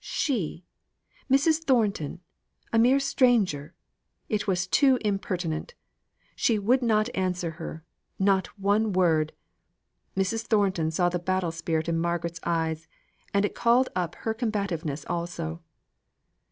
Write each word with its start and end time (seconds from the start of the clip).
she 0.03 0.65
Mrs. 1.31 1.59
Thornton, 1.61 2.21
a 2.73 2.79
mere 2.79 2.99
stranger 2.99 3.75
it 4.29 4.47
was 4.47 4.65
too 4.65 4.97
impertinent! 5.05 5.75
She 6.35 6.57
would 6.57 6.81
not 6.81 7.13
answer 7.15 7.51
her 7.61 7.85
not 8.17 8.47
one 8.57 8.93
word. 8.93 9.31
Mrs. 10.17 10.47
Thornton 10.47 10.89
saw 10.89 11.09
the 11.09 11.19
battle 11.19 11.51
spirit 11.51 11.87
in 11.87 11.99
Margaret's 11.99 12.39
eyes, 12.43 12.87
and 13.31 13.45
it 13.45 13.53
called 13.53 13.89
up 13.95 14.15
her 14.15 14.33
combativeness 14.33 15.05
also. 15.07 15.61